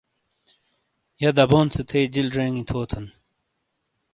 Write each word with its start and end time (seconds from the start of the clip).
یہہ 1.21 1.35
دبون 1.37 1.67
سے 1.73 1.81
تھیئ 1.89 2.05
جیل 2.13 2.27
زینگی 2.35 2.63
تھوتھن 2.69 3.05